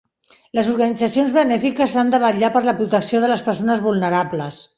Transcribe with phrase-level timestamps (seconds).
[0.59, 4.61] Les organitzacions benèfiques han de vetllar per la protecció de les persones vulnerables.